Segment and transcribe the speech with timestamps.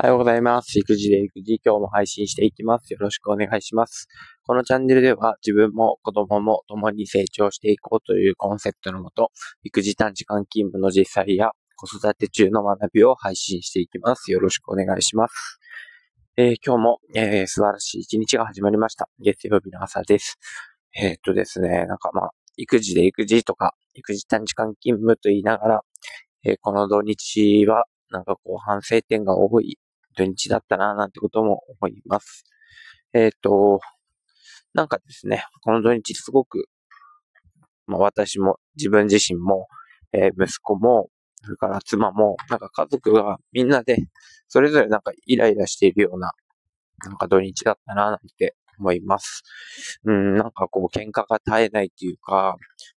[0.00, 0.78] おはようございます。
[0.78, 2.92] 育児で育児、今日も配信していきます。
[2.92, 4.06] よろしくお願いします。
[4.46, 9.32] このチャンネルでは自分も子供も共に成長していこうというコンセプトのもと、
[9.64, 14.30] 育児短時間勤務の実際や子育て中の学びを配信していきます。
[14.30, 15.58] よろしくお願いします。
[16.36, 19.08] えー、今日も、えー、素晴らしい一日が始まりました。
[19.18, 20.38] 月曜日の朝です。
[20.96, 25.80] えー、っとですね、なんかまあ、育児で育児とか、育児短時間勤務と言いながら、
[26.44, 29.76] えこの土日はなんかこう反省点が多い
[30.18, 32.44] 土日だったな、なんてことも思います。
[33.12, 33.80] えっ、ー、と、
[34.74, 36.68] なんかですね、この土日すごく、
[37.86, 39.68] まあ私も自分自身も、
[40.12, 41.08] えー、息子も、
[41.44, 43.96] それから妻も、なんか家族がみんなで、
[44.48, 46.32] それぞれなんかイライラしているような、
[47.04, 49.44] なんか土日だったな、なんて思います。
[50.04, 52.56] うん、なんかこう喧嘩が絶えないっていうか、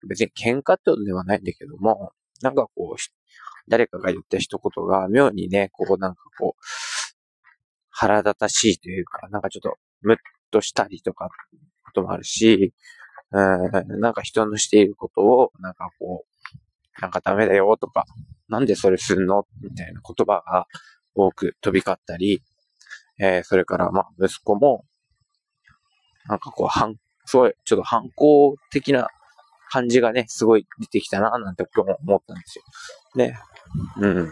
[0.07, 3.01] 別に喧嘩ってことではないんだけども、なんかこう、
[3.67, 6.61] 誰かが言った一言が妙にね、こうなんかこう、
[7.99, 10.17] 腹立たしいというか、なんかちょっとムッ
[10.51, 11.29] としたりとか、
[11.83, 12.73] こともあるし、
[13.31, 18.05] うん、なんか人のしていることを、なんかこう、なんかダメだよとか、
[18.47, 20.65] なんでそれすんのみたいな言葉が
[21.13, 22.41] 多く飛び交ったり、
[23.19, 24.85] えー、それからまあ息子も、
[26.29, 26.95] なんかこう、反、
[27.25, 29.09] すごい、ちょっと反抗的な
[29.69, 32.63] 感じがね、すごい出てきたな、なんて今日も思ったんですよ。
[33.15, 33.37] ね。
[33.97, 34.31] うん。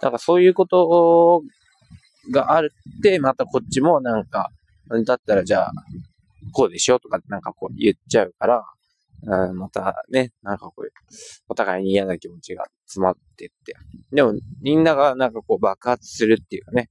[0.00, 1.42] なんかそういうこと
[2.30, 4.50] があるって、またこっちもなんか、
[5.06, 5.72] だったらじゃあ、
[6.52, 8.64] こうでしょとかなんかこう言っちゃうから、
[9.26, 10.90] うん、またね、なんかこう、
[11.48, 13.74] お互いに嫌な気持ちが詰まってって。
[14.12, 16.90] でも、みんながなんかこう爆発するっていうかね、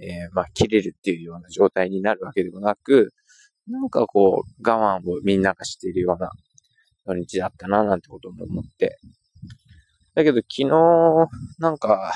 [0.00, 3.12] えー、まあ、切れるっていうような状態になるわけでもなく、
[3.68, 6.30] なんかこう、我慢をみんながしているような
[7.06, 8.98] 土日だったな、なんてことも思って。
[10.14, 10.68] だけど昨日、
[11.58, 12.12] なんか、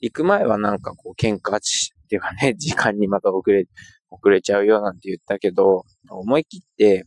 [0.00, 1.60] 行く前はなんかこう喧嘩っ
[2.08, 3.66] ていうかね、 時間にまた遅れ、
[4.10, 7.06] 遅れちゃうよなんて言ったけど、思い切って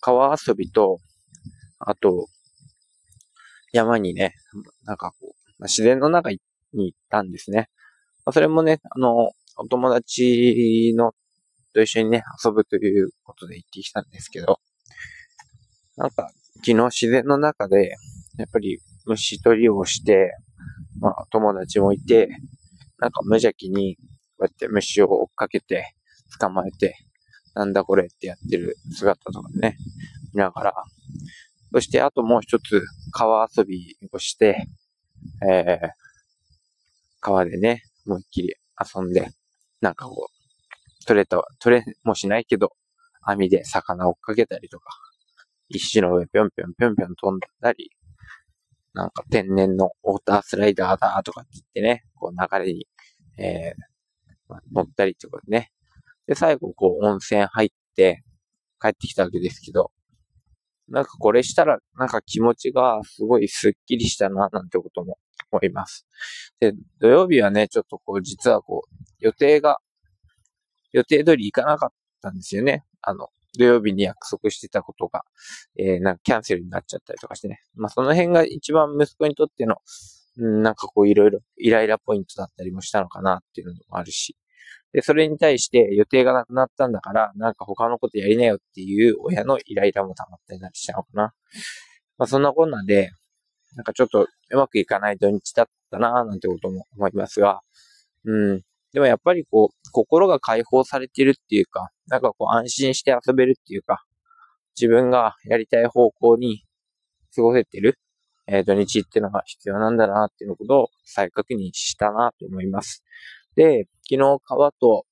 [0.00, 0.98] 川遊びと、
[1.78, 2.26] あと、
[3.72, 4.34] 山にね、
[4.84, 6.40] なんかこう、自然の中に
[6.72, 7.68] 行ったんですね。
[8.32, 11.14] それもね、あの、お友達の
[11.74, 14.60] と一緒にね、遊ぶということで行ってきたんですけど、
[15.96, 17.96] なんか、昨日自然の中で、
[18.38, 20.32] やっぱり虫取りをして、
[21.04, 22.30] まあ、友達もいて、
[22.98, 24.02] なんか無邪気に、こ
[24.40, 25.94] うやって虫を追っかけて、
[26.40, 26.96] 捕まえて、
[27.54, 29.76] なんだこれってやってる姿とかね、
[30.32, 30.74] 見ながら、
[31.74, 32.82] そしてあともう一つ、
[33.12, 34.66] 川遊びをして、
[35.46, 35.88] えー、
[37.20, 39.28] 川でね、思いっきり遊んで、
[39.82, 42.70] なんかこう、取れた、取れもしないけど、
[43.20, 44.88] 網で魚追っかけたりとか、
[45.68, 47.90] 石の上ぴょんぴょんぴょんぴょん飛んだり、
[48.94, 52.86] なんか天然のウォータースライダーだとかって言ってね、こう流れに、
[53.38, 55.72] えー、乗ったりとでね。
[56.26, 58.22] で、最後こう温泉入って
[58.80, 59.90] 帰ってきたわけですけど、
[60.88, 65.18] なんかこれしたらなんか気持ちがすごいスッキリしたななんてことも
[65.50, 66.06] 思います。
[66.60, 69.78] で、土曜日はね、ちょっとこう実はこう予定が、
[70.92, 71.90] 予定通り行かなかっ
[72.22, 72.84] たんですよね。
[73.00, 75.22] あの、土曜日に約束してたことが、
[75.78, 77.60] えー、なんかキャンセルになっちゃったりとかしてね。
[77.74, 79.76] まあその辺が一番息子にとっての、
[80.38, 84.36] うん、なんかこういろいろイライラポイントだったりもしたのかなっていうのもあるし。
[84.92, 91.34] で、それに対して予定がなくなったんだから、なんか他のことやりなよっていう親のイライラも溜まったりしたのかな。
[92.16, 93.10] まあそんなこんなで、
[93.74, 97.62] なんかちょっとうまくいかない土日だったななんてことも思いますが、
[98.24, 98.62] うん。
[98.92, 104.04] でもやっぱりこう、心が解放されてるっていうか、なんかこう安心して遊べるっていうか、
[104.80, 106.64] 自分がやりたい方向に
[107.34, 107.98] 過ごせてる、
[108.46, 113.04] えー、土日っていうのが必要なんだなっていうことを再確認したなと思います。
[113.56, 115.06] で、昨日川と、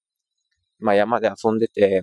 [0.81, 2.03] まあ、山で遊んでて、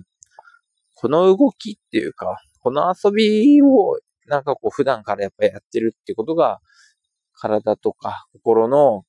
[0.94, 6.60] この動きっていうか、この遊びをなんかこう普段からやっぱやってるってことが、
[7.34, 9.04] 体とか心の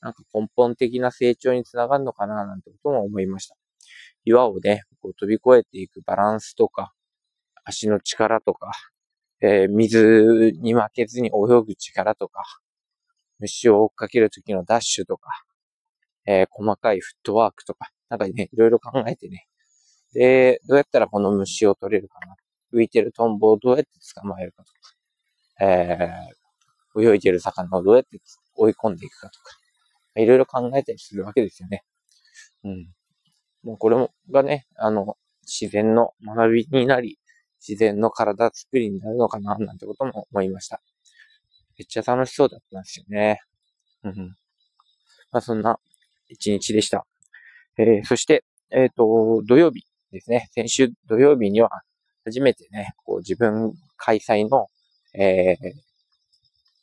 [0.00, 3.56] なんか根本的な成長につながるのかななんてことも思いました。
[4.24, 6.92] 岩をね、こう飛び越えていくバランスとか、
[7.64, 8.72] 足の力とか、
[9.40, 12.42] えー、水に負けずに泳ぐ力とか、
[13.38, 15.30] 虫を追っかけるときのダッシュとか、
[16.26, 19.46] えー、細かいフットワークとか、なんかね、いろいろ考えてね。
[20.12, 22.36] で、どうやったらこの虫を取れるかな。
[22.72, 28.18] 浮いてるトンボをどうやって捕まえるかとか、えー、泳いでる魚をどうやって
[28.56, 29.50] 追い込んでいくかとか、
[30.16, 31.84] いろいろ考えたりするわけですよね。
[32.64, 32.88] うん。
[33.64, 37.18] もうこれもがね、あの、自然の学びになり、
[37.66, 40.80] 自然の体作りになるのかな、なんてことも思いました。
[41.78, 43.40] めっちゃ楽しそうだったんですよね。
[44.04, 44.36] うん。
[45.32, 45.78] まあ、そんな
[46.28, 47.06] 一日でした。
[47.78, 50.48] えー、そして、えっ、ー、と、土曜日ですね。
[50.52, 51.70] 先週土曜日には、
[52.24, 54.68] 初めてね、こう自分開催の、
[55.14, 55.56] えー、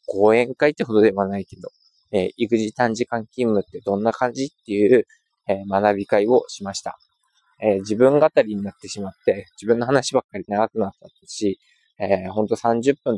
[0.05, 1.69] 講演会ってほどではないけど、
[2.11, 5.07] えー、育児短時間勤務ってどんな感じっていう、
[5.47, 6.97] え、学び会をしました。
[7.59, 11.59] え、自分語りになってしまって、自分の話ばっかり長くなったし、
[11.99, 13.17] えー、ほんと30分っ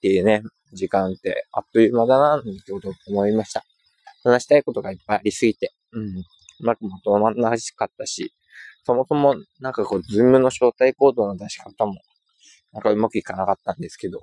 [0.00, 0.42] ていうね、
[0.72, 3.64] 時間ってあっという間だな、ってことを思いました。
[4.22, 6.18] 話したいことがいっぱいありすぎて、うん。
[6.18, 6.24] う
[6.60, 8.32] まくまとまらなかったし、
[8.84, 11.94] そもそもなんかこう、ズームの招待コードの出し方も、
[12.72, 14.20] なんかうまくいかなかったんですけど、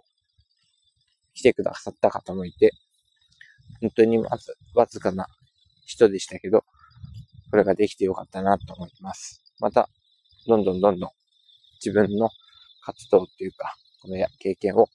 [1.34, 2.72] 来てくださった方もいて、
[3.82, 5.28] 本当にわずわずかな
[5.86, 6.64] 人でしたけど、
[7.56, 9.42] これができてよかったなと思います。
[9.62, 9.88] また、
[10.46, 11.10] どんどんどんどん
[11.76, 12.30] 自分の
[12.84, 14.90] 活動っていうか、この経験を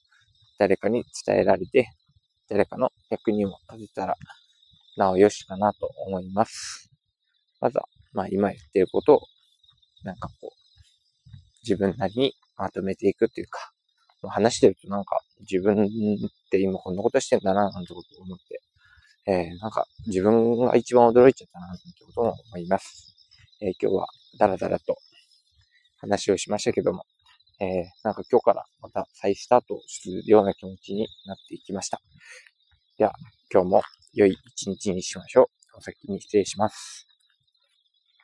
[0.59, 1.89] 誰かに伝えられて、
[2.49, 4.15] 誰かの役にも立てたら、
[4.95, 6.91] なおよしかなと思います。
[7.59, 9.21] まずは、まあ今言ってることを、
[10.03, 11.29] なんかこう、
[11.63, 13.71] 自分なりにまとめていくっていうか、
[14.29, 15.87] 話してるとなんか自分っ
[16.51, 18.61] て今こんなことしてんだな、なんてことを思って、
[19.25, 23.15] えー、なんか自分が一番驚いちゃったな、なんてことも思います。
[23.61, 24.97] えー、今日はダラダラと
[25.99, 27.03] 話をしましたけども、
[27.59, 27.67] えー、
[28.03, 32.01] なんか今日からまた再スタートするような気持ちになっていきました。
[32.97, 33.13] では、
[33.51, 33.81] 今日も
[34.13, 35.77] 良い一日にしましょう。
[35.77, 37.10] お先に失礼します。